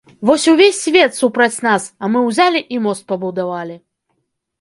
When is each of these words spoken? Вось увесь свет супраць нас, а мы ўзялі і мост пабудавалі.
Вось 0.27 0.45
увесь 0.51 0.77
свет 0.85 1.11
супраць 1.17 1.61
нас, 1.67 1.85
а 2.03 2.09
мы 2.13 2.23
ўзялі 2.29 2.61
і 2.77 2.81
мост 2.87 3.07
пабудавалі. 3.13 3.75